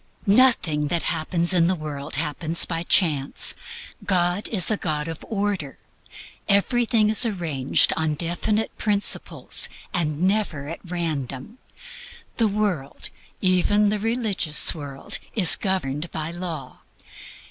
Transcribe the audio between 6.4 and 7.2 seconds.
Everything